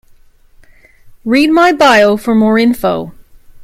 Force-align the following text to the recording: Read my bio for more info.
Read 1.23 1.51
my 1.51 1.71
bio 1.71 2.17
for 2.17 2.33
more 2.33 2.57
info. 2.57 3.13